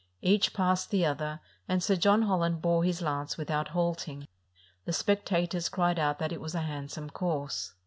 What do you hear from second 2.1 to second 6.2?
Holland bore his lance without halting. The spec tators cried out